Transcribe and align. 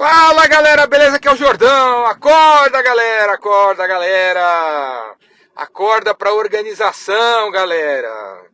Fala 0.00 0.46
galera, 0.46 0.86
beleza? 0.86 1.16
Aqui 1.16 1.28
é 1.28 1.32
o 1.32 1.36
Jordão. 1.36 2.06
Acorda 2.06 2.80
galera, 2.80 3.34
acorda 3.34 3.86
galera. 3.86 5.14
Acorda 5.54 6.14
pra 6.14 6.32
organização, 6.32 7.50
galera. 7.50 8.46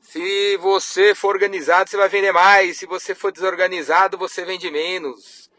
Se 0.00 0.56
você 0.56 1.14
for 1.14 1.34
organizado, 1.34 1.90
você 1.90 1.98
vai 1.98 2.08
vender 2.08 2.32
mais. 2.32 2.78
Se 2.78 2.86
você 2.86 3.14
for 3.14 3.30
desorganizado, 3.30 4.16
você 4.16 4.42
vende 4.42 4.70
menos. 4.70 5.50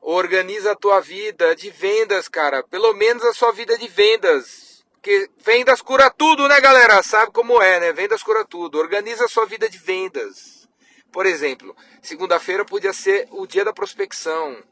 Organiza 0.00 0.72
a 0.72 0.76
tua 0.76 1.00
vida 1.00 1.54
de 1.54 1.68
vendas, 1.68 2.26
cara. 2.26 2.62
Pelo 2.62 2.94
menos 2.94 3.22
a 3.24 3.34
sua 3.34 3.52
vida 3.52 3.76
de 3.76 3.88
vendas. 3.88 4.82
Porque 4.94 5.28
vendas 5.36 5.82
cura 5.82 6.08
tudo, 6.08 6.48
né, 6.48 6.58
galera? 6.62 7.02
Sabe 7.02 7.30
como 7.30 7.60
é, 7.60 7.78
né? 7.78 7.92
Vendas 7.92 8.22
cura 8.22 8.42
tudo. 8.42 8.78
Organiza 8.78 9.26
a 9.26 9.28
sua 9.28 9.44
vida 9.44 9.68
de 9.68 9.76
vendas. 9.76 10.65
Por 11.12 11.26
exemplo, 11.26 11.74
segunda-feira 12.02 12.64
podia 12.64 12.92
ser 12.92 13.28
o 13.30 13.46
dia 13.46 13.64
da 13.64 13.72
prospecção. 13.72 14.62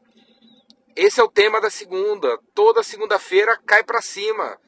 Esse 0.95 1.21
é 1.21 1.25
o 1.25 1.31
tema 1.31 1.61
da 1.61 1.71
segunda. 1.71 2.39
Toda 2.54 2.82
segunda-feira 2.82 3.58
cai 3.67 3.82
para 3.82 4.03
cima 4.03 4.58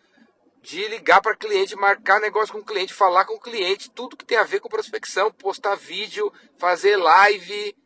de 0.63 0.89
ligar 0.89 1.23
para 1.23 1.37
cliente, 1.37 1.77
marcar 1.77 2.21
negócio 2.21 2.53
com 2.53 2.59
o 2.59 2.65
cliente, 2.65 2.93
falar 2.93 3.25
com 3.25 3.35
o 3.35 3.41
cliente, 3.41 3.89
tudo 3.89 4.17
que 4.17 4.25
tem 4.25 4.37
a 4.37 4.43
ver 4.43 4.59
com 4.59 4.69
prospecção, 4.69 5.31
postar 5.31 5.77
vídeo, 5.77 6.33
fazer 6.59 6.97
live, 6.97 7.77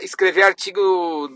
escrever 0.00 0.42
artigo 0.42 0.80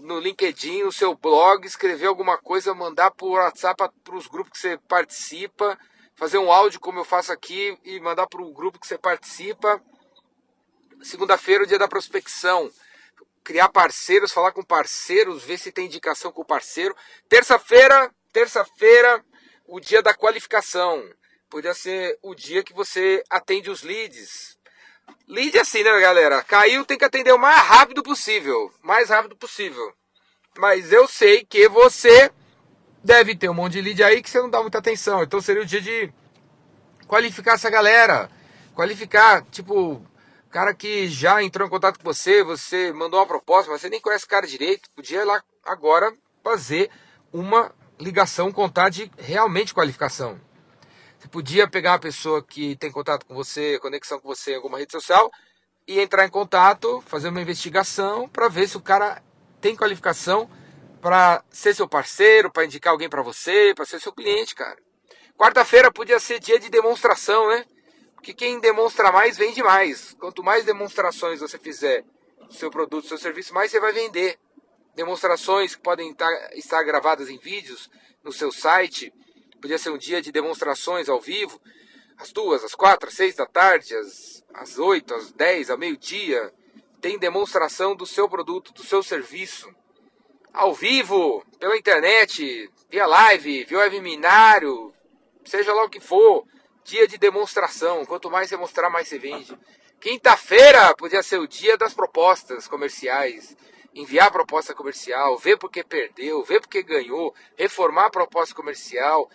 no 0.04 0.20
LinkedIn, 0.20 0.84
no 0.84 0.92
seu 0.92 1.16
blog, 1.16 1.66
escrever 1.66 2.06
alguma 2.06 2.38
coisa, 2.38 2.72
mandar 2.74 3.10
por 3.10 3.32
WhatsApp 3.32 3.90
para 4.04 4.16
os 4.16 4.28
grupos 4.28 4.52
que 4.52 4.58
você 4.58 4.78
participa, 4.86 5.76
fazer 6.14 6.38
um 6.38 6.52
áudio 6.52 6.78
como 6.78 7.00
eu 7.00 7.04
faço 7.04 7.32
aqui 7.32 7.76
e 7.84 7.98
mandar 7.98 8.28
para 8.28 8.42
o 8.42 8.52
grupo 8.52 8.78
que 8.78 8.86
você 8.86 8.96
participa. 8.96 9.82
Segunda-feira, 11.02 11.64
o 11.64 11.66
dia 11.66 11.78
da 11.78 11.88
prospecção. 11.88 12.70
Criar 13.44 13.68
parceiros, 13.68 14.32
falar 14.32 14.52
com 14.52 14.62
parceiros, 14.62 15.42
ver 15.42 15.58
se 15.58 15.72
tem 15.72 15.86
indicação 15.86 16.30
com 16.30 16.42
o 16.42 16.44
parceiro. 16.44 16.96
Terça-feira, 17.28 18.10
terça-feira, 18.32 19.24
o 19.66 19.80
dia 19.80 20.00
da 20.00 20.14
qualificação. 20.14 21.02
Podia 21.50 21.74
ser 21.74 22.18
o 22.22 22.34
dia 22.34 22.62
que 22.62 22.72
você 22.72 23.22
atende 23.28 23.68
os 23.68 23.82
leads. 23.82 24.56
Lead 25.28 25.56
é 25.56 25.60
assim, 25.60 25.82
né, 25.82 26.00
galera? 26.00 26.42
Caiu, 26.42 26.84
tem 26.84 26.96
que 26.96 27.04
atender 27.04 27.32
o 27.32 27.38
mais 27.38 27.60
rápido 27.60 28.02
possível. 28.02 28.72
Mais 28.80 29.10
rápido 29.10 29.36
possível. 29.36 29.92
Mas 30.56 30.92
eu 30.92 31.08
sei 31.08 31.44
que 31.44 31.68
você 31.68 32.30
deve 33.02 33.34
ter 33.34 33.48
um 33.48 33.54
monte 33.54 33.72
de 33.72 33.80
lead 33.80 34.02
aí 34.04 34.22
que 34.22 34.30
você 34.30 34.40
não 34.40 34.50
dá 34.50 34.60
muita 34.60 34.78
atenção. 34.78 35.22
Então 35.22 35.40
seria 35.40 35.62
o 35.62 35.66
dia 35.66 35.80
de 35.80 36.12
qualificar 37.08 37.54
essa 37.54 37.68
galera. 37.68 38.30
Qualificar, 38.74 39.42
tipo, 39.50 40.02
cara 40.52 40.74
que 40.74 41.08
já 41.08 41.42
entrou 41.42 41.66
em 41.66 41.70
contato 41.70 41.98
com 41.98 42.04
você, 42.04 42.44
você 42.44 42.92
mandou 42.92 43.18
uma 43.18 43.26
proposta, 43.26 43.70
mas 43.72 43.80
você 43.80 43.88
nem 43.88 44.00
conhece 44.00 44.26
o 44.26 44.28
cara 44.28 44.46
direito, 44.46 44.90
podia 44.94 45.22
ir 45.22 45.24
lá 45.24 45.42
agora 45.64 46.14
fazer 46.44 46.90
uma 47.32 47.74
ligação, 47.98 48.52
contar 48.52 48.90
de 48.90 49.10
realmente 49.16 49.72
qualificação. 49.72 50.38
Você 51.18 51.26
podia 51.28 51.66
pegar 51.66 51.92
uma 51.92 51.98
pessoa 51.98 52.42
que 52.42 52.76
tem 52.76 52.92
contato 52.92 53.24
com 53.24 53.34
você, 53.34 53.78
conexão 53.78 54.20
com 54.20 54.28
você 54.28 54.52
em 54.52 54.56
alguma 54.56 54.78
rede 54.78 54.92
social, 54.92 55.30
e 55.88 55.98
entrar 55.98 56.26
em 56.26 56.30
contato, 56.30 57.02
fazer 57.06 57.28
uma 57.28 57.40
investigação 57.40 58.28
para 58.28 58.48
ver 58.48 58.68
se 58.68 58.76
o 58.76 58.80
cara 58.80 59.22
tem 59.58 59.74
qualificação 59.74 60.50
para 61.00 61.42
ser 61.50 61.74
seu 61.74 61.88
parceiro, 61.88 62.52
para 62.52 62.66
indicar 62.66 62.92
alguém 62.92 63.08
para 63.08 63.22
você, 63.22 63.72
para 63.74 63.86
ser 63.86 64.00
seu 64.00 64.12
cliente, 64.12 64.54
cara. 64.54 64.76
Quarta-feira 65.36 65.90
podia 65.90 66.20
ser 66.20 66.38
dia 66.38 66.58
de 66.58 66.68
demonstração, 66.68 67.48
né? 67.48 67.64
Que 68.22 68.32
quem 68.32 68.60
demonstra 68.60 69.10
mais 69.10 69.36
vende 69.36 69.62
mais. 69.62 70.14
Quanto 70.14 70.42
mais 70.42 70.64
demonstrações 70.64 71.40
você 71.40 71.58
fizer 71.58 72.04
do 72.46 72.54
seu 72.54 72.70
produto, 72.70 73.02
do 73.02 73.08
seu 73.08 73.18
serviço, 73.18 73.52
mais 73.52 73.70
você 73.70 73.80
vai 73.80 73.92
vender. 73.92 74.38
Demonstrações 74.94 75.74
que 75.74 75.82
podem 75.82 76.14
estar 76.52 76.82
gravadas 76.84 77.28
em 77.28 77.38
vídeos 77.38 77.90
no 78.22 78.32
seu 78.32 78.52
site. 78.52 79.12
Podia 79.60 79.78
ser 79.78 79.90
um 79.90 79.98
dia 79.98 80.22
de 80.22 80.30
demonstrações 80.30 81.08
ao 81.08 81.20
vivo, 81.20 81.60
às 82.16 82.30
duas, 82.30 82.62
às 82.62 82.74
quatro, 82.74 83.08
às 83.08 83.14
seis 83.14 83.34
da 83.34 83.46
tarde, 83.46 83.96
às, 83.96 84.44
às 84.54 84.78
oito, 84.78 85.14
às 85.14 85.32
dez, 85.32 85.70
ao 85.70 85.78
meio-dia. 85.78 86.52
Tem 87.00 87.18
demonstração 87.18 87.96
do 87.96 88.06
seu 88.06 88.28
produto, 88.28 88.72
do 88.72 88.84
seu 88.84 89.02
serviço. 89.02 89.68
Ao 90.52 90.74
vivo, 90.74 91.44
pela 91.58 91.76
internet, 91.76 92.70
via 92.88 93.06
live, 93.06 93.64
via 93.64 93.78
webinário, 93.78 94.92
seja 95.44 95.72
lá 95.72 95.84
o 95.84 95.88
que 95.88 95.98
for 95.98 96.46
dia 96.84 97.06
de 97.06 97.18
demonstração. 97.18 98.04
Quanto 98.04 98.30
mais 98.30 98.48
você 98.48 98.56
mostrar, 98.56 98.90
mais 98.90 99.08
você 99.08 99.18
vende. 99.18 99.58
Quinta-feira 100.00 100.94
podia 100.96 101.22
ser 101.22 101.38
o 101.38 101.46
dia 101.46 101.76
das 101.76 101.94
propostas 101.94 102.66
comerciais. 102.66 103.56
Enviar 103.94 104.28
a 104.28 104.32
proposta 104.32 104.74
comercial, 104.74 105.36
ver 105.36 105.58
porque 105.58 105.84
perdeu, 105.84 106.42
ver 106.42 106.60
porque 106.60 106.82
ganhou, 106.82 107.34
reformar 107.56 108.06
a 108.06 108.10
proposta 108.10 108.54
comercial, 108.54 109.30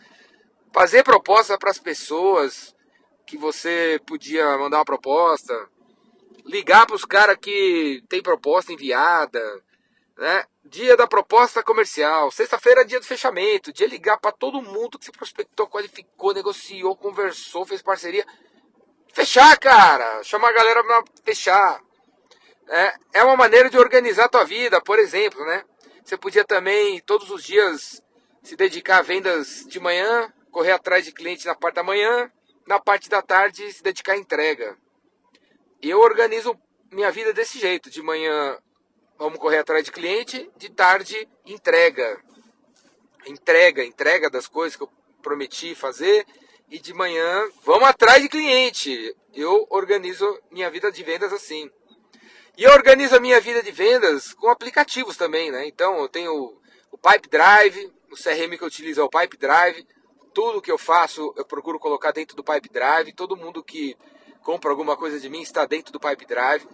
fazer 0.74 1.03
proposta 1.03 1.58
para 1.58 1.69
as 1.69 1.78
pessoas 1.78 2.75
que 3.25 3.38
você 3.38 4.02
podia 4.06 4.58
mandar 4.58 4.79
uma 4.79 4.85
proposta, 4.85 5.69
ligar 6.46 6.88
para 6.88 6.96
os 6.96 7.06
caras 7.06 7.38
que 7.40 8.03
tem 8.09 8.22
proposta 8.22 8.74
enviada, 8.74 9.64
né? 10.18 10.44
Dia 10.69 10.97
da 10.97 11.07
proposta 11.07 11.63
comercial. 11.63 12.29
Sexta-feira 12.29 12.81
é 12.81 12.83
dia 12.83 13.00
do 13.00 13.05
fechamento. 13.05 13.72
Dia 13.72 13.88
ligar 13.88 14.17
para 14.17 14.33
todo 14.33 14.61
mundo 14.61 15.00
que 15.00 15.05
se 15.05 15.11
prospectou, 15.11 15.67
qualificou, 15.67 16.33
negociou, 16.33 16.95
conversou, 16.95 17.66
fez 17.66 17.81
parceria. 17.81 18.25
Fechar, 19.13 19.57
cara. 19.59 20.22
Chamar 20.23 20.50
a 20.50 20.53
galera 20.53 20.83
para 20.83 21.03
fechar. 21.23 21.81
É, 22.67 22.95
é 23.13 23.23
uma 23.23 23.38
maneira 23.38 23.69
de 23.69 23.78
organizar 23.78 24.25
a 24.25 24.29
tua 24.29 24.44
vida, 24.44 24.81
por 24.81 25.00
exemplo, 25.00 25.45
né? 25.45 25.63
Você 26.03 26.17
podia 26.17 26.44
também, 26.44 26.99
todos 26.99 27.31
os 27.31 27.44
dias, 27.44 28.01
se 28.44 28.57
dedicar 28.57 28.97
a 28.97 29.01
vendas 29.01 29.66
de 29.67 29.79
manhã, 29.79 30.31
correr 30.51 30.73
atrás 30.73 31.05
de 31.05 31.13
clientes 31.13 31.45
na 31.45 31.55
parte 31.55 31.75
da 31.75 31.84
manhã, 31.84 32.29
na 32.66 32.78
parte 32.78 33.09
da 33.09 33.22
tarde, 33.22 33.72
se 33.72 33.81
dedicar 33.81 34.13
à 34.13 34.17
entrega. 34.17 34.78
Eu 35.81 36.01
organizo 36.01 36.59
minha 36.91 37.09
vida 37.09 37.31
desse 37.31 37.57
jeito. 37.57 37.89
De 37.89 38.01
manhã 38.01 38.57
vamos 39.17 39.39
correr 39.39 39.59
atrás 39.59 39.83
de 39.83 39.91
cliente, 39.91 40.50
de 40.57 40.69
tarde 40.69 41.28
entrega. 41.45 42.22
Entrega, 43.25 43.83
entrega 43.83 44.29
das 44.29 44.47
coisas 44.47 44.75
que 44.75 44.83
eu 44.83 44.89
prometi 45.22 45.75
fazer 45.75 46.25
e 46.69 46.79
de 46.79 46.94
manhã 46.94 47.47
vamos 47.63 47.88
atrás 47.88 48.22
de 48.22 48.29
cliente. 48.29 49.16
Eu 49.33 49.67
organizo 49.69 50.25
minha 50.51 50.69
vida 50.69 50.91
de 50.91 51.03
vendas 51.03 51.33
assim. 51.33 51.69
E 52.57 52.63
eu 52.63 52.72
organizo 52.72 53.16
a 53.16 53.19
minha 53.19 53.39
vida 53.39 53.61
de 53.61 53.72
vendas 53.72 54.33
com 54.33 54.50
aplicativos 54.50 55.16
também, 55.16 55.51
né? 55.51 55.67
Então 55.67 55.99
eu 55.99 56.09
tenho 56.09 56.57
o 56.91 56.97
Pipe 56.97 57.29
Drive, 57.29 57.91
o 58.11 58.16
CRM 58.16 58.57
que 58.57 58.63
eu 58.63 58.67
utilizo 58.67 59.01
é 59.01 59.03
o 59.03 59.09
Pipe 59.09 59.38
Drive. 59.38 59.85
Tudo 60.34 60.61
que 60.61 60.72
eu 60.72 60.78
faço 60.78 61.34
eu 61.38 61.45
procuro 61.45 61.79
colocar 61.79 62.11
dentro 62.11 62.35
do 62.35 62.44
Pipe 62.44 62.69
Drive. 62.69 63.13
Todo 63.13 63.38
mundo 63.38 63.63
que 63.63 63.95
compra 64.44 64.72
alguma 64.72 64.95
coisa 64.95 65.19
de 65.19 65.29
mim 65.29 65.41
está 65.41 65.66
dentro 65.66 65.91
do 65.91 65.99
Pipe 65.99 66.25
Drive. 66.25 66.67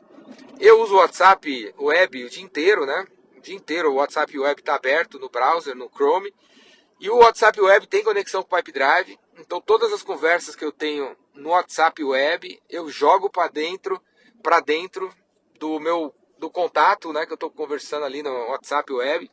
Eu 0.59 0.81
uso 0.81 0.93
o 0.93 0.97
WhatsApp 0.97 1.73
Web 1.77 2.25
o 2.25 2.29
dia 2.29 2.43
inteiro, 2.43 2.85
né? 2.85 3.07
O 3.37 3.41
dia 3.41 3.55
inteiro 3.55 3.91
o 3.91 3.95
WhatsApp 3.95 4.37
Web 4.37 4.61
está 4.61 4.75
aberto 4.75 5.19
no 5.19 5.29
browser, 5.29 5.75
no 5.75 5.89
Chrome. 5.89 6.33
E 6.99 7.09
o 7.09 7.17
WhatsApp 7.17 7.59
Web 7.59 7.87
tem 7.87 8.03
conexão 8.03 8.43
com 8.43 8.55
o 8.55 8.57
Pipe 8.57 8.71
Drive. 8.71 9.19
Então 9.37 9.59
todas 9.59 9.91
as 9.91 10.03
conversas 10.03 10.55
que 10.55 10.63
eu 10.63 10.71
tenho 10.71 11.15
no 11.33 11.49
WhatsApp 11.49 12.03
Web, 12.03 12.61
eu 12.69 12.89
jogo 12.89 13.29
para 13.29 13.51
dentro, 13.51 14.01
para 14.41 14.59
dentro 14.59 15.13
do 15.59 15.79
meu 15.79 16.13
do 16.37 16.49
contato, 16.49 17.13
né, 17.13 17.25
que 17.25 17.31
eu 17.31 17.35
estou 17.35 17.49
conversando 17.49 18.05
ali 18.05 18.21
no 18.21 18.29
WhatsApp 18.49 18.91
Web, 18.91 19.31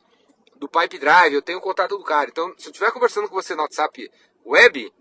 do 0.55 0.69
Pipe 0.69 0.97
Drive, 0.97 1.33
eu 1.33 1.41
tenho 1.41 1.57
o 1.57 1.61
contato 1.61 1.97
do 1.97 2.03
cara. 2.05 2.29
Então, 2.29 2.53
se 2.57 2.67
eu 2.67 2.71
estiver 2.71 2.89
conversando 2.91 3.27
com 3.27 3.35
você 3.35 3.53
no 3.53 3.63
WhatsApp 3.63 4.09
Web, 4.45 4.93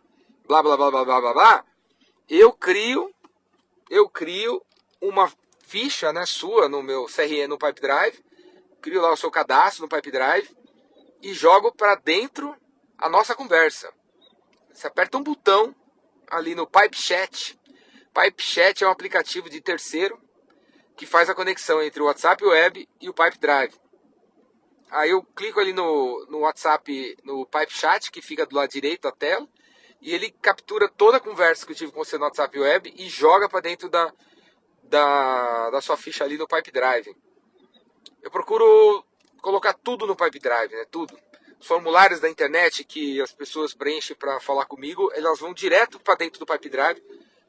blá 0.48 0.60
blá 0.60 0.76
blá 0.76 0.90
blá 0.90 1.04
blá 1.04 1.20
blá, 1.20 1.32
blá 1.32 1.64
eu 2.28 2.52
crio 2.52 3.14
eu 3.88 4.08
crio 4.08 4.62
uma 5.00 5.30
ficha 5.70 6.12
né, 6.12 6.26
sua 6.26 6.68
no 6.68 6.82
meu 6.82 7.04
CRM 7.04 7.46
no 7.48 7.56
Pipe 7.56 7.80
Drive, 7.80 8.18
crio 8.82 9.00
lá 9.00 9.12
o 9.12 9.16
seu 9.16 9.30
cadastro 9.30 9.82
no 9.82 9.88
Pipe 9.88 10.10
Drive 10.10 10.50
e 11.22 11.32
jogo 11.32 11.72
para 11.72 11.94
dentro 11.94 12.56
a 12.98 13.08
nossa 13.08 13.36
conversa. 13.36 13.92
Você 14.72 14.88
aperta 14.88 15.16
um 15.16 15.22
botão 15.22 15.72
ali 16.28 16.56
no 16.56 16.66
Pipe 16.66 16.96
Chat. 16.96 17.56
Pipe 18.12 18.42
Chat 18.42 18.82
é 18.82 18.88
um 18.88 18.90
aplicativo 18.90 19.48
de 19.48 19.60
terceiro 19.60 20.20
que 20.96 21.06
faz 21.06 21.30
a 21.30 21.36
conexão 21.36 21.80
entre 21.80 22.02
o 22.02 22.06
WhatsApp 22.06 22.44
Web 22.44 22.88
e 23.00 23.08
o 23.08 23.14
Pipe 23.14 23.38
Drive. 23.38 23.74
Aí 24.90 25.10
eu 25.10 25.22
clico 25.22 25.60
ali 25.60 25.72
no, 25.72 26.26
no 26.28 26.38
WhatsApp, 26.40 27.16
no 27.22 27.46
Pipe 27.46 27.72
Chat, 27.72 28.10
que 28.10 28.20
fica 28.20 28.44
do 28.44 28.56
lado 28.56 28.70
direito 28.70 29.02
da 29.02 29.12
tela, 29.12 29.48
e 30.00 30.12
ele 30.12 30.32
captura 30.42 30.88
toda 30.88 31.18
a 31.18 31.20
conversa 31.20 31.64
que 31.64 31.70
eu 31.70 31.76
tive 31.76 31.92
com 31.92 32.04
você 32.04 32.18
no 32.18 32.24
WhatsApp 32.24 32.58
Web 32.58 32.92
e 32.96 33.08
joga 33.08 33.48
para 33.48 33.60
dentro 33.60 33.88
da, 33.88 34.12
da, 34.90 35.70
da 35.70 35.80
sua 35.80 35.96
ficha 35.96 36.24
ali 36.24 36.36
no 36.36 36.46
Pipe 36.46 36.70
Drive. 36.70 37.16
Eu 38.20 38.30
procuro 38.30 39.04
colocar 39.40 39.72
tudo 39.72 40.06
no 40.06 40.16
Pipe 40.16 40.38
Drive, 40.38 40.72
né? 40.72 40.84
Tudo. 40.90 41.16
Os 41.58 41.66
formulários 41.66 42.20
da 42.20 42.28
internet 42.28 42.84
que 42.84 43.20
as 43.20 43.32
pessoas 43.32 43.72
preenchem 43.72 44.16
para 44.16 44.40
falar 44.40 44.66
comigo, 44.66 45.10
elas 45.14 45.38
vão 45.38 45.54
direto 45.54 46.00
para 46.00 46.16
dentro 46.16 46.40
do 46.40 46.46
Pipe 46.46 46.68
Drive, 46.68 47.02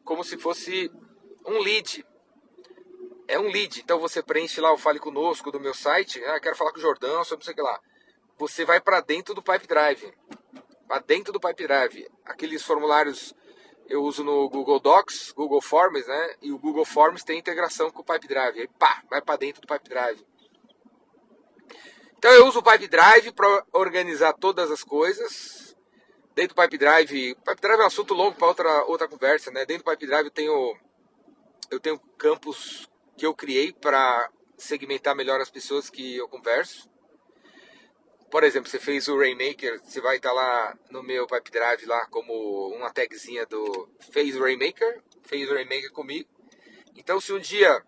como 0.03 0.23
se 0.23 0.37
fosse 0.37 0.91
um 1.45 1.59
lead. 1.59 2.05
é 3.27 3.39
um 3.39 3.49
lead. 3.49 3.81
Então 3.81 3.99
você 3.99 4.21
preenche 4.21 4.61
lá 4.61 4.71
o 4.71 4.77
Fale 4.77 4.99
Conosco 4.99 5.51
do 5.51 5.59
meu 5.59 5.73
site. 5.73 6.23
Ah, 6.25 6.39
quero 6.39 6.55
falar 6.55 6.71
com 6.71 6.77
o 6.77 6.81
Jordão 6.81 7.23
sobre 7.23 7.43
sei 7.43 7.55
lá. 7.57 7.79
Você 8.37 8.65
vai 8.65 8.79
para 8.79 9.01
dentro 9.01 9.33
do 9.33 9.41
Pipe 9.41 9.67
Drive. 9.67 10.13
Para 10.87 10.99
dentro 10.99 11.33
do 11.33 11.39
Pipe 11.39 11.63
Drive. 11.63 12.07
Aqueles 12.25 12.63
formulários 12.63 13.33
eu 13.91 14.03
uso 14.03 14.23
no 14.23 14.49
Google 14.49 14.79
Docs, 14.79 15.33
Google 15.33 15.61
Forms, 15.61 16.07
né? 16.07 16.35
E 16.41 16.51
o 16.51 16.57
Google 16.57 16.85
Forms 16.85 17.23
tem 17.23 17.37
integração 17.37 17.91
com 17.91 18.01
o 18.01 18.05
Pipe 18.05 18.27
Drive. 18.27 18.59
Aí 18.59 18.67
pá, 18.79 19.03
vai 19.09 19.21
para 19.21 19.35
dentro 19.37 19.61
do 19.61 19.67
Pipe 19.67 19.89
Drive. 19.89 20.25
Então 22.17 22.31
eu 22.31 22.47
uso 22.47 22.59
o 22.59 22.63
Pipe 22.63 22.87
Drive 22.87 23.31
para 23.33 23.65
organizar 23.73 24.33
todas 24.33 24.71
as 24.71 24.83
coisas. 24.83 25.75
Dentro 26.33 26.55
do 26.55 26.61
Pipe 26.61 26.77
Drive, 26.77 27.35
Pipe 27.35 27.61
Drive 27.61 27.79
é 27.79 27.83
um 27.83 27.87
assunto 27.87 28.13
longo 28.13 28.37
para 28.37 28.47
outra, 28.47 28.83
outra 28.85 29.07
conversa, 29.07 29.51
né? 29.51 29.65
Dentro 29.65 29.83
do 29.83 29.91
Pipe 29.91 30.07
Drive 30.07 30.25
eu 30.25 30.31
tenho 30.31 30.77
eu 31.69 31.79
tenho 31.79 31.99
campos 32.17 32.89
que 33.17 33.25
eu 33.25 33.33
criei 33.33 33.73
para 33.73 34.29
segmentar 34.57 35.15
melhor 35.15 35.41
as 35.41 35.49
pessoas 35.49 35.89
que 35.89 36.17
eu 36.17 36.29
converso. 36.29 36.89
Por 38.31 38.45
exemplo, 38.45 38.69
você 38.69 38.79
fez 38.79 39.09
o 39.09 39.17
Rainmaker, 39.17 39.81
você 39.83 39.99
vai 39.99 40.15
estar 40.15 40.31
lá 40.31 40.73
no 40.89 41.03
meu 41.03 41.27
Pipe 41.27 41.51
Drive 41.51 41.85
lá 41.85 42.05
como 42.05 42.69
uma 42.69 42.89
tagzinha 42.89 43.45
do 43.45 43.89
fez 44.09 44.37
o 44.37 44.39
Rainmaker, 44.39 45.01
fez 45.23 45.51
o 45.51 45.53
Rainmaker 45.53 45.91
comigo. 45.91 46.29
Então, 46.95 47.19
se 47.19 47.33
um 47.33 47.39
dia 47.39 47.83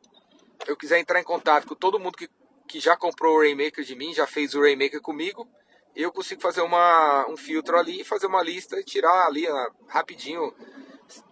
eu 0.67 0.75
quiser 0.75 0.99
entrar 0.99 1.21
em 1.21 1.23
contato 1.23 1.65
com 1.65 1.75
todo 1.75 1.97
mundo 1.97 2.17
que, 2.17 2.29
que 2.67 2.77
já 2.81 2.97
comprou 2.97 3.37
o 3.37 3.39
Rainmaker 3.39 3.85
de 3.85 3.95
mim, 3.95 4.13
já 4.13 4.27
fez 4.27 4.53
o 4.53 4.59
Rainmaker 4.59 4.99
comigo, 4.99 5.47
eu 5.95 6.11
consigo 6.11 6.41
fazer 6.41 6.61
uma, 6.61 7.25
um 7.29 7.37
filtro 7.37 7.77
ali, 7.77 8.03
fazer 8.03 8.25
uma 8.27 8.43
lista 8.43 8.77
e 8.77 8.83
tirar 8.83 9.25
ali 9.25 9.45
rapidinho 9.87 10.53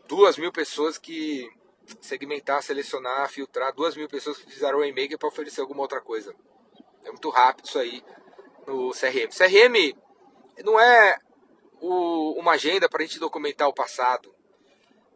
duas 0.07 0.37
mil 0.37 0.53
pessoas 0.53 0.97
que 0.97 1.49
segmentar, 1.99 2.63
selecionar, 2.63 3.29
filtrar 3.29 3.73
duas 3.73 3.93
mil 3.93 4.07
pessoas 4.07 4.37
que 4.37 4.49
fizeram 4.49 4.77
o 4.77 4.81
Rainmaker 4.81 5.17
para 5.17 5.27
oferecer 5.27 5.59
alguma 5.59 5.81
outra 5.81 5.99
coisa. 5.99 6.33
É 7.03 7.09
muito 7.09 7.29
rápido 7.29 7.65
isso 7.65 7.77
aí 7.77 8.01
no 8.71 8.91
CRM. 8.91 9.29
CRM 9.29 9.93
não 10.63 10.79
é 10.79 11.19
o, 11.81 12.39
uma 12.39 12.53
agenda 12.53 12.87
para 12.87 13.03
a 13.03 13.05
gente 13.05 13.19
documentar 13.19 13.67
o 13.67 13.73
passado. 13.73 14.33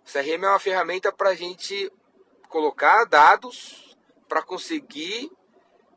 O 0.05 0.11
CRM 0.11 0.43
é 0.43 0.49
uma 0.49 0.59
ferramenta 0.59 1.11
para 1.11 1.29
a 1.29 1.35
gente 1.35 1.91
colocar 2.49 3.05
dados 3.05 3.95
para 4.27 4.41
conseguir 4.41 5.31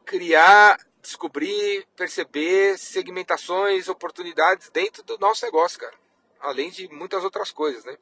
criar, 0.05 0.79
descobrir, 1.03 1.87
perceber 1.97 2.79
segmentações, 2.79 3.89
oportunidades 3.89 4.71
dentro 4.71 5.03
do 5.03 5.19
nosso 5.19 5.45
negócio, 5.45 5.81
cara. 5.81 5.97
Além 6.41 6.71
de 6.71 6.89
muitas 6.89 7.25
outras 7.25 7.51
coisas, 7.51 7.85
né? 7.85 7.97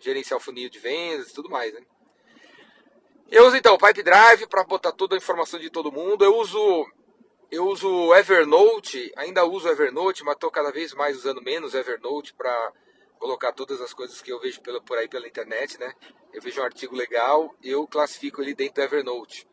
Gerenciar 0.00 0.38
o 0.38 0.42
funil 0.42 0.70
de 0.70 0.78
vendas 0.78 1.30
e 1.30 1.34
tudo 1.34 1.50
mais, 1.50 1.72
né? 1.72 1.82
Eu 3.30 3.46
uso 3.46 3.56
então 3.56 3.74
o 3.74 3.78
Pipe 3.78 4.02
Drive 4.02 4.46
para 4.46 4.64
botar 4.64 4.92
toda 4.92 5.14
a 5.14 5.18
informação 5.18 5.58
de 5.58 5.68
todo 5.68 5.92
mundo. 5.92 6.24
Eu 6.24 6.36
uso 6.36 6.86
eu 7.50 7.66
uso 7.66 8.14
Evernote, 8.14 9.12
ainda 9.16 9.44
uso 9.44 9.68
Evernote, 9.68 10.24
mas 10.24 10.34
estou 10.34 10.50
cada 10.50 10.72
vez 10.72 10.92
mais 10.94 11.16
usando 11.16 11.42
menos 11.42 11.74
Evernote 11.74 12.34
para 12.34 12.72
colocar 13.18 13.52
todas 13.52 13.80
as 13.80 13.94
coisas 13.94 14.20
que 14.20 14.32
eu 14.32 14.40
vejo 14.40 14.60
pela, 14.60 14.80
por 14.80 14.98
aí 14.98 15.08
pela 15.08 15.26
internet, 15.26 15.78
né? 15.78 15.94
Eu 16.32 16.42
vejo 16.42 16.60
um 16.60 16.64
artigo 16.64 16.94
legal, 16.94 17.54
eu 17.62 17.86
classifico 17.86 18.42
ele 18.42 18.54
dentro 18.54 18.74
do 18.74 18.82
Evernote. 18.82 19.48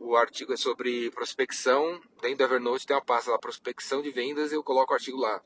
O 0.00 0.16
artigo 0.16 0.52
é 0.52 0.56
sobre 0.56 1.10
prospecção, 1.10 2.00
dentro 2.20 2.38
do 2.38 2.44
Evernote 2.44 2.86
tem 2.86 2.96
uma 2.96 3.04
pasta 3.04 3.30
lá, 3.30 3.38
prospecção 3.38 4.02
de 4.02 4.10
vendas, 4.10 4.52
eu 4.52 4.62
coloco 4.62 4.92
o 4.92 4.94
artigo 4.94 5.18
lá. 5.18 5.42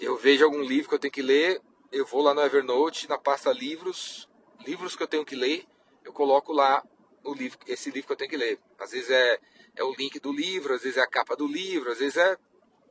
Eu 0.00 0.16
vejo 0.16 0.44
algum 0.44 0.62
livro 0.62 0.88
que 0.88 0.94
eu 0.94 0.98
tenho 0.98 1.12
que 1.12 1.22
ler, 1.22 1.60
eu 1.92 2.06
vou 2.06 2.22
lá 2.22 2.32
no 2.32 2.42
Evernote, 2.42 3.08
na 3.08 3.18
pasta 3.18 3.52
livros, 3.52 4.28
livros 4.64 4.96
que 4.96 5.02
eu 5.02 5.08
tenho 5.08 5.24
que 5.24 5.34
ler, 5.34 5.66
eu 6.04 6.12
coloco 6.12 6.52
lá 6.52 6.82
o 7.24 7.34
livro, 7.34 7.58
esse 7.66 7.90
livro 7.90 8.06
que 8.06 8.12
eu 8.12 8.16
tenho 8.16 8.30
que 8.30 8.36
ler. 8.36 8.58
Às 8.78 8.90
vezes 8.92 9.10
é 9.10 9.38
é 9.76 9.84
o 9.84 9.94
link 9.94 10.18
do 10.18 10.32
livro, 10.32 10.74
às 10.74 10.82
vezes 10.82 10.98
é 10.98 11.02
a 11.02 11.06
capa 11.06 11.36
do 11.36 11.46
livro, 11.46 11.90
às 11.90 11.98
vezes 11.98 12.16
é. 12.16 12.36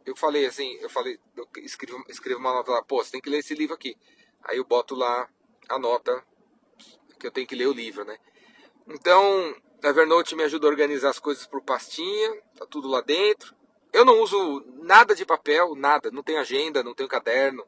Eu 0.05 0.15
falei 0.15 0.45
assim, 0.45 0.77
eu 0.81 0.89
falei, 0.89 1.19
eu 1.35 1.47
escrevo, 1.57 2.03
escrevo 2.07 2.39
uma 2.39 2.53
nota 2.53 2.71
lá, 2.71 2.83
pô, 2.83 3.03
você 3.03 3.11
tem 3.11 3.21
que 3.21 3.29
ler 3.29 3.39
esse 3.39 3.53
livro 3.53 3.75
aqui. 3.75 3.95
Aí 4.43 4.57
eu 4.57 4.65
boto 4.65 4.95
lá 4.95 5.29
a 5.67 5.77
nota 5.77 6.23
que 7.19 7.27
eu 7.27 7.31
tenho 7.31 7.45
que 7.45 7.55
ler 7.55 7.67
o 7.67 7.73
livro, 7.73 8.03
né? 8.05 8.17
Então, 8.87 9.55
a 9.83 9.89
Evernote 9.89 10.35
me 10.35 10.43
ajuda 10.43 10.67
a 10.67 10.69
organizar 10.69 11.09
as 11.09 11.19
coisas 11.19 11.45
por 11.45 11.61
pastinha, 11.61 12.41
tá 12.57 12.65
tudo 12.65 12.87
lá 12.87 13.01
dentro. 13.01 13.53
Eu 13.91 14.05
não 14.05 14.21
uso 14.21 14.63
nada 14.81 15.13
de 15.13 15.25
papel, 15.25 15.75
nada, 15.75 16.09
não 16.09 16.23
tenho 16.23 16.39
agenda, 16.39 16.81
não 16.81 16.95
tenho 16.95 17.09
caderno, 17.09 17.67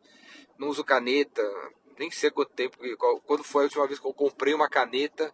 não 0.57 0.69
uso 0.69 0.83
caneta, 0.83 1.43
nem 1.99 2.09
sei 2.09 2.31
quanto 2.31 2.53
tempo, 2.53 2.77
quando 3.25 3.43
foi 3.43 3.63
a 3.63 3.65
última 3.65 3.87
vez 3.87 3.99
que 3.99 4.07
eu 4.07 4.13
comprei 4.13 4.53
uma 4.53 4.69
caneta 4.69 5.33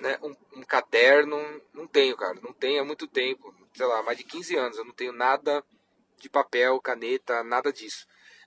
né, 0.00 0.18
um, 0.22 0.34
um, 0.58 0.62
caderno, 0.62 1.38
não 1.72 1.86
tenho, 1.86 2.16
cara, 2.16 2.38
não 2.42 2.52
tenho 2.52 2.82
há 2.82 2.84
muito 2.84 3.06
tempo, 3.06 3.54
sei 3.74 3.86
lá, 3.86 4.02
mais 4.02 4.18
de 4.18 4.24
15 4.24 4.56
anos, 4.56 4.78
eu 4.78 4.84
não 4.84 4.92
tenho 4.92 5.12
nada 5.12 5.64
de 6.18 6.28
papel, 6.28 6.80
caneta, 6.80 7.42
nada 7.42 7.72
disso. 7.72 8.06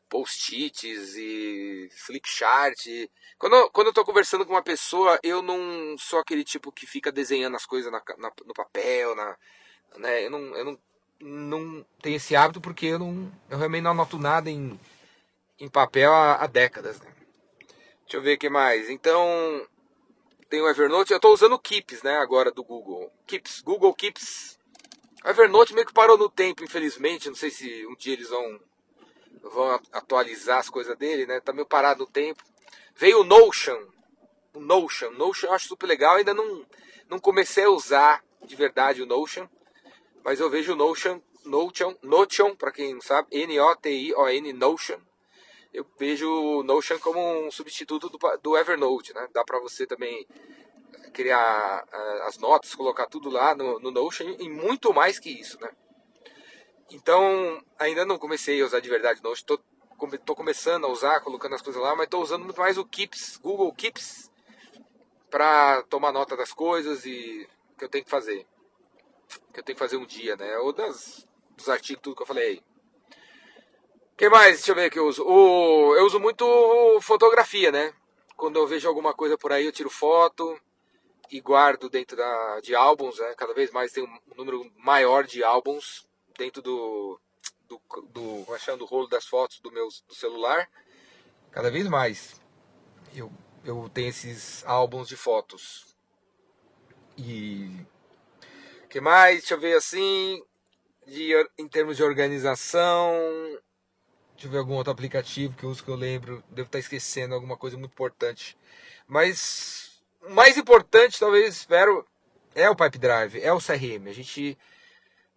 Post-its 0.09 1.15
e 1.15 1.87
flipchart. 1.91 2.87
Quando, 3.37 3.69
quando 3.69 3.87
eu 3.87 3.93
tô 3.93 4.03
conversando 4.03 4.43
com 4.43 4.53
uma 4.53 4.63
pessoa, 4.63 5.19
eu 5.21 5.41
não 5.41 5.95
sou 5.99 6.19
aquele 6.19 6.43
tipo 6.43 6.71
que 6.71 6.87
fica 6.87 7.11
desenhando 7.11 7.55
as 7.55 7.65
coisas 7.65 7.91
na, 7.91 8.01
na, 8.17 8.31
no 8.45 8.53
papel, 8.53 9.15
na, 9.15 9.37
né, 9.97 10.25
eu, 10.25 10.31
não, 10.31 10.39
eu 10.55 10.65
não, 10.65 10.79
não 11.19 11.85
tenho 12.01 12.15
esse 12.15 12.35
hábito 12.35 12.59
porque 12.59 12.87
eu, 12.87 12.99
não, 12.99 13.31
eu 13.49 13.57
realmente 13.57 13.83
não 13.83 13.91
anoto 13.91 14.17
nada 14.17 14.49
em, 14.49 14.79
em 15.59 15.69
papel 15.69 16.11
há, 16.11 16.35
há 16.35 16.47
décadas. 16.47 16.99
Né? 16.99 17.11
Deixa 18.01 18.17
eu 18.17 18.21
ver 18.21 18.35
o 18.35 18.39
que 18.39 18.49
mais. 18.49 18.89
Então, 18.89 19.21
tem 20.49 20.61
o 20.61 20.67
Evernote. 20.67 21.11
Eu 21.11 21.17
estou 21.17 21.33
usando 21.33 21.53
o 21.53 21.59
Keeps, 21.59 22.01
né, 22.01 22.17
agora 22.17 22.51
do 22.51 22.63
Google. 22.63 23.11
Keeps, 23.27 23.61
Google 23.61 23.93
Keeps. 23.93 24.59
O 25.23 25.29
Evernote 25.29 25.73
meio 25.73 25.85
que 25.85 25.93
parou 25.93 26.17
no 26.17 26.29
tempo, 26.29 26.63
infelizmente. 26.63 27.29
Não 27.29 27.35
sei 27.35 27.51
se 27.51 27.85
um 27.87 27.95
dia 27.95 28.13
eles 28.13 28.29
vão, 28.29 28.59
vão 29.43 29.79
atualizar 29.91 30.59
as 30.59 30.69
coisas 30.69 30.97
dele, 30.97 31.25
né? 31.25 31.39
Tá 31.39 31.53
meio 31.53 31.67
parado 31.67 32.01
no 32.01 32.09
tempo. 32.09 32.43
Veio 32.95 33.21
o 33.21 33.23
Notion. 33.23 33.79
O 34.53 34.59
Notion. 34.59 35.11
Notion 35.11 35.47
eu 35.47 35.53
acho 35.53 35.67
super 35.67 35.87
legal. 35.87 36.15
Ainda 36.15 36.33
não, 36.33 36.65
não 37.07 37.19
comecei 37.19 37.65
a 37.65 37.69
usar 37.69 38.23
de 38.43 38.55
verdade 38.55 39.01
o 39.01 39.05
Notion. 39.05 39.47
Mas 40.23 40.39
eu 40.39 40.49
vejo 40.49 40.73
o 40.73 40.75
Notion, 40.75 41.21
Notion, 41.45 41.95
Notion, 42.01 42.55
para 42.55 42.71
quem 42.71 42.93
não 42.93 43.01
sabe, 43.01 43.29
N-O-T-I-O-N, 43.31 44.53
Notion 44.53 44.99
eu 45.73 45.85
vejo 45.97 46.27
o 46.29 46.63
Notion 46.63 46.99
como 46.99 47.19
um 47.19 47.51
substituto 47.51 48.09
do, 48.09 48.17
do 48.41 48.57
Evernote, 48.57 49.13
né? 49.13 49.27
Dá 49.33 49.43
para 49.43 49.59
você 49.59 49.85
também 49.85 50.27
criar 51.13 51.85
uh, 51.85 52.23
as 52.23 52.37
notas, 52.37 52.73
colocar 52.73 53.07
tudo 53.07 53.29
lá 53.29 53.55
no, 53.55 53.79
no 53.79 53.91
Notion 53.91 54.35
e 54.39 54.49
muito 54.49 54.93
mais 54.93 55.19
que 55.19 55.29
isso, 55.29 55.59
né? 55.61 55.69
Então, 56.91 57.63
ainda 57.77 58.03
não 58.03 58.17
comecei 58.17 58.61
a 58.61 58.65
usar 58.65 58.79
de 58.79 58.89
verdade 58.89 59.19
o 59.19 59.23
Notion, 59.23 59.45
tô, 59.45 59.59
tô 60.25 60.35
começando 60.35 60.85
a 60.85 60.89
usar, 60.89 61.21
colocando 61.21 61.55
as 61.55 61.61
coisas 61.61 61.81
lá, 61.81 61.95
mas 61.95 62.05
estou 62.05 62.21
usando 62.21 62.43
muito 62.43 62.59
mais 62.59 62.77
o 62.77 62.85
Keeps, 62.85 63.37
Google 63.37 63.71
Keeps, 63.73 64.31
para 65.29 65.83
tomar 65.83 66.11
nota 66.11 66.35
das 66.35 66.51
coisas 66.51 67.05
e 67.05 67.47
que 67.77 67.85
eu 67.85 67.89
tenho 67.89 68.03
que 68.03 68.09
fazer. 68.09 68.47
Que 69.53 69.59
eu 69.59 69.63
tenho 69.63 69.75
que 69.75 69.79
fazer 69.79 69.97
um 69.97 70.05
dia, 70.05 70.35
né? 70.35 70.57
Ou 70.57 70.73
das, 70.73 71.27
dos 71.55 71.69
artigos, 71.69 72.01
tudo 72.01 72.15
que 72.15 72.23
eu 72.23 72.27
falei 72.27 72.63
que 74.19 74.27
mais? 74.27 74.57
Deixa 74.57 74.71
eu 74.73 74.75
ver 74.75 74.89
que 74.89 74.99
eu 74.99 75.07
uso. 75.07 75.23
O, 75.23 75.95
eu 75.95 76.05
uso 76.05 76.19
muito 76.19 76.99
fotografia, 77.01 77.71
né? 77.71 77.93
Quando 78.35 78.59
eu 78.59 78.67
vejo 78.67 78.85
alguma 78.85 79.13
coisa 79.13 79.37
por 79.37 79.53
aí, 79.53 79.65
eu 79.65 79.71
tiro 79.71 79.89
foto 79.89 80.59
e 81.31 81.39
guardo 81.39 81.89
dentro 81.89 82.17
da, 82.17 82.59
de 82.59 82.75
álbuns, 82.75 83.17
né? 83.17 83.33
Cada 83.37 83.53
vez 83.53 83.71
mais 83.71 83.93
tem 83.93 84.03
um 84.03 84.35
número 84.35 84.69
maior 84.75 85.23
de 85.23 85.41
álbuns 85.41 86.05
dentro 86.37 86.61
do, 86.61 87.17
do, 87.65 87.81
do, 88.09 88.43
como 88.45 88.57
é 88.57 88.77
do 88.77 88.83
rolo 88.83 89.07
das 89.07 89.25
fotos 89.25 89.61
do 89.61 89.71
meu 89.71 89.87
do 90.05 90.13
celular. 90.13 90.69
Cada 91.49 91.71
vez 91.71 91.87
mais 91.87 92.41
eu, 93.15 93.31
eu 93.63 93.89
tenho 93.93 94.09
esses 94.09 94.65
álbuns 94.65 95.07
de 95.07 95.15
fotos. 95.15 95.95
E 97.17 97.71
que 98.89 98.99
mais? 98.99 99.39
Deixa 99.39 99.53
eu 99.53 99.59
ver 99.61 99.77
assim, 99.77 100.43
de, 101.07 101.31
em 101.57 101.69
termos 101.69 101.95
de 101.95 102.03
organização, 102.03 103.13
Deixa 104.39 104.47
eu 104.47 104.51
ver 104.53 104.59
algum 104.59 104.75
outro 104.75 104.93
aplicativo 104.93 105.53
que 105.53 105.65
eu 105.65 105.69
uso 105.69 105.83
que 105.83 105.89
eu 105.89 105.95
lembro. 105.95 106.41
Devo 106.49 106.67
estar 106.67 106.79
esquecendo 106.79 107.35
alguma 107.35 107.57
coisa 107.57 107.77
muito 107.77 107.91
importante. 107.91 108.57
Mas 109.05 110.01
o 110.21 110.33
mais 110.33 110.57
importante, 110.57 111.19
talvez, 111.19 111.57
espero, 111.57 112.07
é 112.55 112.69
o 112.69 112.75
Pipe 112.75 112.97
Drive, 112.97 113.41
é 113.41 113.51
o 113.51 113.59
CRM. 113.59 114.07
A 114.07 114.13
gente 114.13 114.57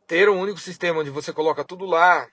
ter 0.06 0.28
um 0.28 0.38
único 0.38 0.60
sistema 0.60 1.00
onde 1.00 1.10
você 1.10 1.32
coloca 1.32 1.64
tudo 1.64 1.84
lá, 1.84 2.28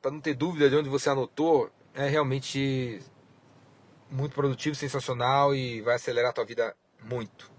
para 0.00 0.10
não 0.10 0.18
ter 0.18 0.32
dúvida 0.32 0.70
de 0.70 0.76
onde 0.76 0.88
você 0.88 1.10
anotou, 1.10 1.70
é 1.92 2.08
realmente 2.08 3.02
muito 4.10 4.34
produtivo, 4.34 4.74
sensacional 4.74 5.54
e 5.54 5.82
vai 5.82 5.96
acelerar 5.96 6.30
a 6.30 6.32
tua 6.32 6.46
vida 6.46 6.74
muito. 7.02 7.52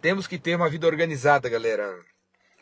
Temos 0.00 0.26
que 0.26 0.38
ter 0.38 0.56
uma 0.56 0.70
vida 0.70 0.86
organizada, 0.86 1.50
galera. 1.50 2.02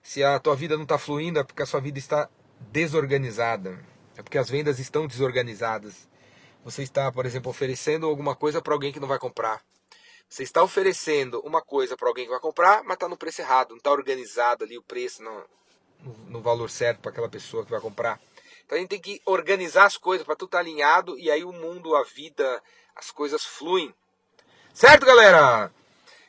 Se 0.02 0.24
a 0.24 0.36
tua 0.40 0.56
vida 0.56 0.74
não 0.74 0.82
está 0.82 0.98
fluindo, 0.98 1.38
é 1.38 1.44
porque 1.44 1.62
a 1.62 1.66
sua 1.66 1.80
vida 1.80 2.00
está 2.00 2.28
desorganizada. 2.72 3.78
É 4.18 4.22
porque 4.22 4.36
as 4.36 4.50
vendas 4.50 4.80
estão 4.80 5.06
desorganizadas. 5.06 6.08
Você 6.64 6.82
está, 6.82 7.10
por 7.12 7.24
exemplo, 7.24 7.50
oferecendo 7.50 8.04
alguma 8.04 8.34
coisa 8.34 8.60
para 8.60 8.74
alguém 8.74 8.92
que 8.92 8.98
não 8.98 9.06
vai 9.06 9.18
comprar. 9.18 9.62
Você 10.28 10.42
está 10.42 10.60
oferecendo 10.60 11.40
uma 11.42 11.62
coisa 11.62 11.96
para 11.96 12.08
alguém 12.08 12.24
que 12.24 12.30
vai 12.32 12.40
comprar, 12.40 12.82
mas 12.82 12.94
está 12.94 13.08
no 13.08 13.16
preço 13.16 13.40
errado, 13.40 13.70
não 13.70 13.76
está 13.76 13.92
organizado 13.92 14.64
ali 14.64 14.76
o 14.76 14.82
preço 14.82 15.22
no, 15.22 15.44
no, 16.26 16.42
valor 16.42 16.68
certo 16.68 17.00
para 17.00 17.12
aquela 17.12 17.28
pessoa 17.28 17.64
que 17.64 17.70
vai 17.70 17.80
comprar. 17.80 18.20
Então 18.66 18.76
a 18.76 18.80
gente 18.80 18.90
tem 18.90 19.00
que 19.00 19.22
organizar 19.24 19.86
as 19.86 19.96
coisas 19.96 20.26
para 20.26 20.34
tudo 20.34 20.48
estar 20.48 20.58
tá 20.58 20.64
alinhado 20.64 21.16
e 21.16 21.30
aí 21.30 21.44
o 21.44 21.52
mundo, 21.52 21.94
a 21.94 22.02
vida, 22.02 22.60
as 22.96 23.12
coisas 23.12 23.44
fluem. 23.44 23.94
Certo, 24.74 25.06
galera? 25.06 25.72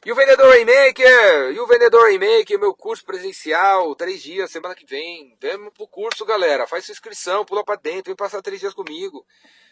E 0.05 0.13
o 0.13 0.15
Vendedor 0.15 0.47
Rainmaker? 0.47 1.51
E 1.53 1.59
o 1.59 1.67
Vendedor 1.67 2.03
Rainmaker, 2.03 2.57
meu 2.57 2.73
curso 2.73 3.03
presencial, 3.03 3.93
três 3.95 4.21
dias, 4.21 4.49
semana 4.49 4.73
que 4.73 4.85
vem. 4.85 5.37
Vamos 5.41 5.73
pro 5.73 5.85
curso, 5.87 6.23
galera. 6.23 6.65
Faz 6.65 6.85
sua 6.85 6.93
inscrição, 6.93 7.43
pula 7.43 7.65
para 7.65 7.75
dentro, 7.75 8.05
vem 8.05 8.15
passar 8.15 8.41
três 8.41 8.61
dias 8.61 8.73
comigo. 8.73 9.25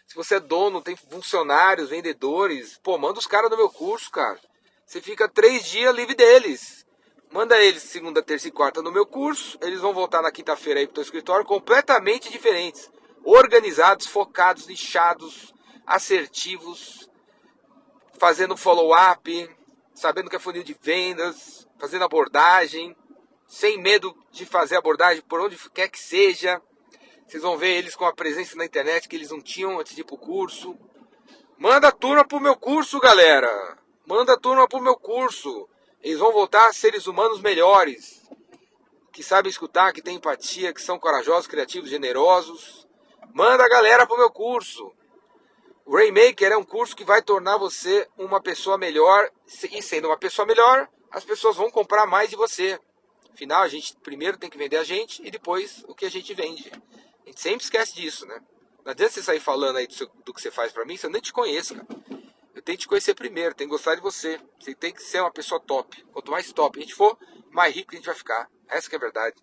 Se 0.06 0.14
você 0.14 0.34
é 0.34 0.40
dono, 0.40 0.82
tem 0.82 0.94
funcionários, 0.96 1.88
vendedores, 1.88 2.78
pô, 2.82 2.98
manda 2.98 3.18
os 3.18 3.26
caras 3.26 3.48
do 3.48 3.56
meu 3.56 3.70
curso, 3.70 4.10
cara. 4.10 4.38
Você 4.84 5.00
fica 5.00 5.26
três 5.30 5.64
dias 5.64 5.94
livre 5.94 6.14
deles. 6.14 6.86
Manda 7.30 7.58
eles 7.58 7.82
segunda, 7.82 8.22
terça 8.22 8.48
e 8.48 8.50
quarta 8.50 8.82
no 8.82 8.92
meu 8.92 9.06
curso. 9.06 9.58
Eles 9.62 9.80
vão 9.80 9.94
voltar 9.94 10.20
na 10.20 10.30
quinta-feira 10.30 10.78
aí 10.78 10.86
pro 10.86 10.96
teu 10.96 11.04
escritório 11.04 11.46
completamente 11.46 12.30
diferentes. 12.30 12.90
Organizados, 13.24 14.06
focados, 14.06 14.66
lixados, 14.66 15.54
assertivos, 15.86 17.08
fazendo 18.18 18.58
follow-up, 18.58 19.57
sabendo 19.98 20.30
que 20.30 20.36
é 20.36 20.38
funil 20.38 20.62
de 20.62 20.76
vendas, 20.80 21.66
fazendo 21.76 22.04
abordagem, 22.04 22.96
sem 23.46 23.80
medo 23.80 24.16
de 24.30 24.46
fazer 24.46 24.76
abordagem 24.76 25.22
por 25.22 25.40
onde 25.40 25.58
quer 25.70 25.88
que 25.88 25.98
seja. 25.98 26.62
Vocês 27.26 27.42
vão 27.42 27.56
ver 27.56 27.76
eles 27.76 27.96
com 27.96 28.04
a 28.04 28.14
presença 28.14 28.56
na 28.56 28.64
internet 28.64 29.08
que 29.08 29.16
eles 29.16 29.30
não 29.30 29.40
tinham 29.40 29.78
antes 29.78 29.94
de 29.94 30.02
ir 30.02 30.04
pro 30.04 30.16
curso. 30.16 30.78
Manda 31.58 31.88
a 31.88 31.92
turma 31.92 32.24
pro 32.24 32.40
meu 32.40 32.56
curso, 32.56 33.00
galera. 33.00 33.76
Manda 34.06 34.34
a 34.34 34.38
turma 34.38 34.68
pro 34.68 34.80
meu 34.80 34.96
curso. 34.96 35.68
Eles 36.00 36.20
vão 36.20 36.32
voltar 36.32 36.72
seres 36.72 37.08
humanos 37.08 37.40
melhores. 37.40 38.22
Que 39.12 39.22
sabem 39.24 39.50
escutar, 39.50 39.92
que 39.92 40.00
têm 40.00 40.16
empatia, 40.16 40.72
que 40.72 40.80
são 40.80 40.98
corajosos, 40.98 41.48
criativos, 41.48 41.90
generosos. 41.90 42.86
Manda 43.34 43.64
a 43.64 43.68
galera 43.68 44.06
pro 44.06 44.16
meu 44.16 44.30
curso. 44.30 44.92
O 45.88 45.96
Rainmaker 45.96 46.52
é 46.52 46.56
um 46.58 46.64
curso 46.64 46.94
que 46.94 47.02
vai 47.02 47.22
tornar 47.22 47.56
você 47.56 48.06
uma 48.18 48.42
pessoa 48.42 48.76
melhor. 48.76 49.32
E 49.72 49.82
sendo 49.82 50.08
uma 50.08 50.18
pessoa 50.18 50.44
melhor, 50.44 50.86
as 51.10 51.24
pessoas 51.24 51.56
vão 51.56 51.70
comprar 51.70 52.04
mais 52.04 52.28
de 52.28 52.36
você. 52.36 52.78
Afinal, 53.32 53.62
a 53.62 53.68
gente 53.68 53.96
primeiro 54.02 54.36
tem 54.36 54.50
que 54.50 54.58
vender 54.58 54.76
a 54.76 54.84
gente 54.84 55.26
e 55.26 55.30
depois 55.30 55.82
o 55.88 55.94
que 55.94 56.04
a 56.04 56.10
gente 56.10 56.34
vende. 56.34 56.70
A 57.24 57.26
gente 57.30 57.40
sempre 57.40 57.64
esquece 57.64 57.94
disso, 57.94 58.26
né? 58.26 58.38
Não 58.84 58.92
adianta 58.92 59.14
você 59.14 59.22
sair 59.22 59.40
falando 59.40 59.76
aí 59.76 59.86
do, 59.86 59.94
seu, 59.94 60.06
do 60.26 60.34
que 60.34 60.42
você 60.42 60.50
faz 60.50 60.72
para 60.72 60.84
mim, 60.84 60.98
se 60.98 61.06
eu 61.06 61.10
nem 61.10 61.22
te 61.22 61.32
conheço, 61.32 61.74
cara. 61.74 61.86
Eu 62.54 62.60
tenho 62.60 62.76
que 62.76 62.84
te 62.84 62.88
conhecer 62.88 63.14
primeiro, 63.14 63.54
tenho 63.54 63.70
que 63.70 63.74
gostar 63.74 63.94
de 63.94 64.02
você. 64.02 64.38
Você 64.60 64.74
tem 64.74 64.92
que 64.92 65.02
ser 65.02 65.22
uma 65.22 65.32
pessoa 65.32 65.58
top. 65.58 66.04
Quanto 66.12 66.30
mais 66.30 66.52
top 66.52 66.78
a 66.78 66.82
gente 66.82 66.94
for, 66.94 67.16
mais 67.50 67.74
rico 67.74 67.94
a 67.94 67.96
gente 67.96 68.04
vai 68.04 68.14
ficar. 68.14 68.46
Essa 68.68 68.90
que 68.90 68.94
é 68.94 68.98
a 68.98 69.00
verdade. 69.00 69.42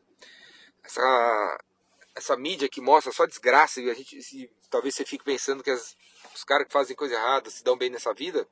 Essa, 0.83 1.57
essa 2.13 2.37
mídia 2.37 2.69
que 2.69 2.81
mostra 2.81 3.11
só 3.11 3.25
desgraça 3.25 3.81
e 3.81 3.89
a 3.89 3.95
gente, 3.95 4.21
se, 4.21 4.47
talvez 4.69 4.93
você 4.93 5.03
fique 5.03 5.23
pensando 5.23 5.63
que 5.63 5.71
as, 5.71 5.95
os 6.35 6.43
caras 6.43 6.67
que 6.67 6.73
fazem 6.73 6.95
coisa 6.95 7.15
errada 7.15 7.49
se 7.49 7.63
dão 7.63 7.77
bem 7.77 7.89
nessa 7.89 8.13
vida, 8.13 8.47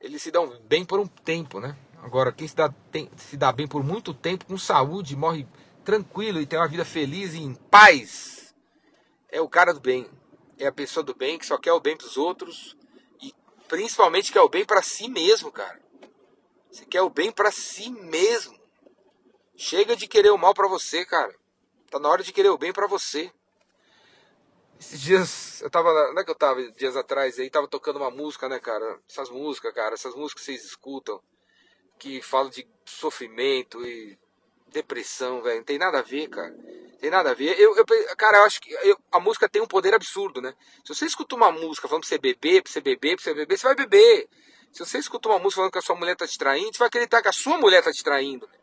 eles 0.00 0.22
se 0.22 0.30
dão 0.30 0.60
bem 0.60 0.84
por 0.84 1.00
um 1.00 1.06
tempo, 1.06 1.58
né? 1.58 1.76
Agora, 2.02 2.32
quem 2.32 2.46
se 2.46 2.54
dá, 2.54 2.72
tem, 2.92 3.10
se 3.16 3.36
dá 3.36 3.50
bem 3.50 3.66
por 3.66 3.82
muito 3.82 4.14
tempo, 4.14 4.46
com 4.46 4.56
saúde, 4.56 5.16
morre 5.16 5.46
tranquilo 5.84 6.40
e 6.40 6.46
tem 6.46 6.58
uma 6.58 6.68
vida 6.68 6.84
feliz 6.84 7.34
e 7.34 7.38
em 7.38 7.54
paz, 7.54 8.54
é 9.30 9.40
o 9.40 9.48
cara 9.48 9.72
do 9.72 9.80
bem. 9.80 10.08
É 10.58 10.66
a 10.66 10.72
pessoa 10.72 11.02
do 11.04 11.14
bem 11.14 11.38
que 11.38 11.46
só 11.46 11.56
quer 11.56 11.72
o 11.72 11.80
bem 11.80 11.96
pros 11.96 12.16
outros 12.16 12.76
e 13.22 13.32
principalmente 13.68 14.32
quer 14.32 14.40
o 14.40 14.48
bem 14.48 14.64
para 14.64 14.82
si 14.82 15.08
mesmo, 15.08 15.50
cara. 15.50 15.80
Você 16.70 16.84
quer 16.84 17.02
o 17.02 17.10
bem 17.10 17.32
para 17.32 17.50
si 17.50 17.90
mesmo. 17.90 18.58
Chega 19.56 19.96
de 19.96 20.06
querer 20.06 20.30
o 20.30 20.38
mal 20.38 20.54
para 20.54 20.68
você, 20.68 21.04
cara. 21.04 21.34
Tá 21.90 21.98
na 21.98 22.08
hora 22.08 22.22
de 22.22 22.32
querer 22.32 22.50
o 22.50 22.58
bem 22.58 22.72
para 22.72 22.86
você. 22.86 23.32
Esses 24.78 25.00
dias, 25.00 25.60
eu 25.60 25.68
tava, 25.68 26.12
não 26.12 26.20
é 26.20 26.24
que 26.24 26.30
eu 26.30 26.34
tava 26.36 26.62
dias 26.72 26.96
atrás 26.96 27.38
aí, 27.38 27.50
tava 27.50 27.66
tocando 27.66 27.96
uma 27.96 28.10
música, 28.10 28.48
né, 28.48 28.60
cara? 28.60 29.00
Essas 29.08 29.28
músicas, 29.28 29.74
cara, 29.74 29.94
essas 29.94 30.14
músicas 30.14 30.44
que 30.44 30.52
vocês 30.52 30.64
escutam, 30.64 31.20
que 31.98 32.22
falam 32.22 32.48
de 32.48 32.66
sofrimento 32.84 33.84
e 33.84 34.16
depressão, 34.68 35.42
velho. 35.42 35.58
Não 35.58 35.64
tem 35.64 35.78
nada 35.78 35.98
a 35.98 36.02
ver, 36.02 36.28
cara. 36.28 36.54
Tem 37.00 37.10
nada 37.10 37.32
a 37.32 37.34
ver. 37.34 37.58
Eu, 37.58 37.76
eu 37.76 37.84
cara, 38.16 38.38
eu 38.38 38.44
acho 38.44 38.60
que 38.60 38.72
eu, 38.72 38.96
a 39.10 39.18
música 39.18 39.48
tem 39.48 39.60
um 39.60 39.66
poder 39.66 39.94
absurdo, 39.94 40.40
né? 40.40 40.54
Se 40.84 40.94
você 40.94 41.06
escuta 41.06 41.34
uma 41.34 41.50
música 41.50 41.88
falando 41.88 42.02
pra 42.02 42.08
você 42.08 42.18
beber, 42.18 42.62
pra 42.62 42.72
você 42.72 42.80
beber, 42.80 43.16
pra 43.16 43.24
você 43.24 43.34
beber, 43.34 43.58
você 43.58 43.66
vai 43.66 43.74
beber. 43.74 44.28
Se 44.72 44.84
você 44.84 44.98
escuta 44.98 45.28
uma 45.28 45.38
música 45.38 45.56
falando 45.56 45.72
que 45.72 45.78
a 45.78 45.82
sua 45.82 45.96
mulher 45.96 46.16
tá 46.16 46.26
te 46.26 46.38
traindo, 46.38 46.72
você 46.72 46.78
vai 46.78 46.88
acreditar 46.88 47.22
que 47.22 47.28
a 47.28 47.32
sua 47.32 47.58
mulher 47.58 47.82
tá 47.82 47.90
te 47.90 48.04
traindo. 48.04 48.46
Né? 48.46 48.58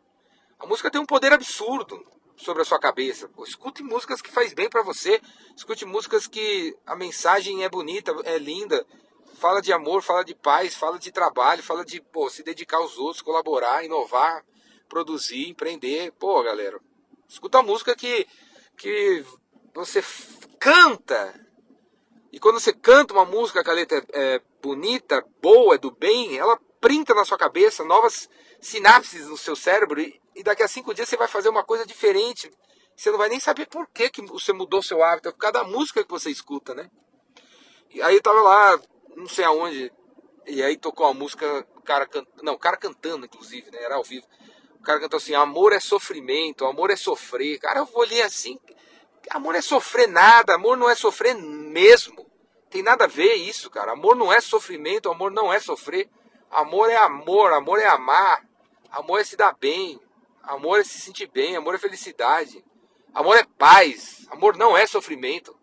A 0.58 0.66
música 0.66 0.90
tem 0.90 1.00
um 1.00 1.06
poder 1.06 1.32
absurdo 1.32 2.02
sobre 2.36 2.62
a 2.62 2.64
sua 2.64 2.78
cabeça. 2.78 3.28
Pô, 3.28 3.44
escute 3.44 3.82
músicas 3.82 4.20
que 4.20 4.30
faz 4.30 4.52
bem 4.52 4.68
para 4.68 4.82
você. 4.82 5.20
Escute 5.56 5.84
músicas 5.84 6.26
que 6.26 6.76
a 6.86 6.94
mensagem 6.94 7.64
é 7.64 7.68
bonita, 7.68 8.14
é 8.24 8.38
linda. 8.38 8.86
Fala 9.38 9.60
de 9.60 9.72
amor, 9.72 10.02
fala 10.02 10.24
de 10.24 10.34
paz, 10.34 10.74
fala 10.74 10.98
de 10.98 11.10
trabalho, 11.12 11.62
fala 11.62 11.84
de 11.84 12.00
pô, 12.00 12.28
se 12.30 12.42
dedicar 12.42 12.78
aos 12.78 12.98
outros, 12.98 13.22
colaborar, 13.22 13.84
inovar, 13.84 14.44
produzir, 14.88 15.48
empreender. 15.48 16.12
Pô, 16.12 16.42
galera, 16.42 16.80
Escuta 17.28 17.58
a 17.58 17.62
música 17.62 17.94
que, 17.94 18.26
que 18.76 19.24
você 19.74 20.02
canta. 20.58 21.34
E 22.32 22.38
quando 22.38 22.60
você 22.60 22.72
canta 22.72 23.14
uma 23.14 23.24
música 23.24 23.64
que 23.64 23.70
a 23.70 23.72
letra 23.72 23.98
é, 24.12 24.34
é 24.34 24.40
bonita, 24.62 25.24
boa, 25.42 25.74
é 25.74 25.78
do 25.78 25.90
bem, 25.90 26.38
ela 26.38 26.58
printa 26.80 27.14
na 27.14 27.24
sua 27.24 27.38
cabeça 27.38 27.84
novas 27.84 28.28
sinapses 28.60 29.26
no 29.26 29.36
seu 29.36 29.56
cérebro. 29.56 30.00
E, 30.00 30.20
e 30.34 30.42
daqui 30.42 30.62
a 30.62 30.68
cinco 30.68 30.94
dias 30.94 31.08
você 31.08 31.16
vai 31.16 31.28
fazer 31.28 31.48
uma 31.48 31.64
coisa 31.64 31.86
diferente. 31.86 32.50
Você 32.96 33.10
não 33.10 33.18
vai 33.18 33.28
nem 33.28 33.40
saber 33.40 33.66
por 33.66 33.86
que, 33.88 34.08
que 34.08 34.22
você 34.22 34.52
mudou 34.52 34.82
seu 34.82 35.02
hábito. 35.02 35.28
É 35.28 35.32
por 35.32 35.38
causa 35.38 35.52
da 35.54 35.64
música 35.64 36.02
que 36.02 36.10
você 36.10 36.30
escuta, 36.30 36.74
né? 36.74 36.90
E 37.90 38.00
aí 38.02 38.16
eu 38.16 38.22
tava 38.22 38.40
lá, 38.40 38.80
não 39.14 39.28
sei 39.28 39.44
aonde, 39.44 39.92
e 40.46 40.62
aí 40.62 40.76
tocou 40.76 41.06
uma 41.06 41.14
música, 41.14 41.66
o 41.76 41.82
cara 41.82 42.06
cantando, 42.06 42.42
não, 42.42 42.54
o 42.54 42.58
cara 42.58 42.76
cantando, 42.76 43.26
inclusive, 43.26 43.70
né? 43.70 43.82
Era 43.82 43.96
ao 43.96 44.04
vivo 44.04 44.26
cara 44.86 45.00
cantou 45.00 45.16
assim: 45.16 45.34
amor 45.34 45.72
é 45.72 45.80
sofrimento, 45.80 46.64
amor 46.64 46.90
é 46.90 46.96
sofrer. 46.96 47.58
Cara, 47.58 47.80
eu 47.80 48.00
ler 48.02 48.22
assim: 48.22 48.58
amor 49.30 49.56
é 49.56 49.60
sofrer 49.60 50.06
nada, 50.06 50.54
amor 50.54 50.76
não 50.76 50.88
é 50.88 50.94
sofrer 50.94 51.34
mesmo. 51.34 52.24
Tem 52.70 52.82
nada 52.82 53.04
a 53.04 53.08
ver 53.08 53.34
isso, 53.34 53.68
cara. 53.68 53.92
Amor 53.92 54.14
não 54.14 54.32
é 54.32 54.40
sofrimento, 54.40 55.10
amor 55.10 55.32
não 55.32 55.52
é 55.52 55.58
sofrer. 55.58 56.08
Amor 56.50 56.90
é 56.90 56.96
amor, 56.96 57.52
amor 57.52 57.78
é 57.78 57.86
amar. 57.86 58.44
Amor 58.90 59.20
é 59.20 59.24
se 59.24 59.36
dar 59.36 59.54
bem. 59.54 60.00
Amor 60.42 60.80
é 60.80 60.84
se 60.84 61.00
sentir 61.00 61.26
bem, 61.26 61.56
amor 61.56 61.74
é 61.74 61.78
felicidade. 61.78 62.64
Amor 63.12 63.36
é 63.36 63.44
paz. 63.58 64.26
Amor 64.30 64.56
não 64.56 64.76
é 64.76 64.86
sofrimento. 64.86 65.56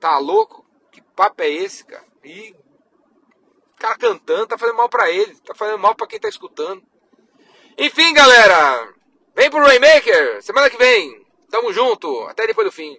Tá 0.00 0.18
louco? 0.18 0.64
Que 0.90 1.02
papo 1.02 1.42
é 1.42 1.50
esse, 1.50 1.84
cara? 1.84 2.06
E 2.24 2.54
o 3.74 3.78
cara 3.78 3.96
cantando 3.96 4.46
tá 4.46 4.58
fazendo 4.58 4.76
mal 4.76 4.88
para 4.88 5.10
ele, 5.10 5.34
tá 5.40 5.54
fazendo 5.54 5.78
mal 5.78 5.94
para 5.94 6.06
quem 6.06 6.18
tá 6.18 6.28
escutando. 6.28 6.82
Enfim, 7.76 8.12
galera, 8.12 8.92
vem 9.36 9.50
pro 9.50 9.62
Rainmaker, 9.62 10.42
semana 10.42 10.68
que 10.68 10.76
vem. 10.76 11.24
Tamo 11.50 11.72
junto, 11.72 12.22
até 12.24 12.46
depois 12.46 12.66
do 12.66 12.72
fim. 12.72 12.98